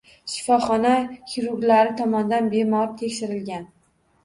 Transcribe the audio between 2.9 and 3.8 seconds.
tekshirilgan.